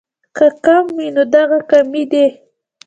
[0.35, 2.25] کۀ کم وي نو دغه کمے دې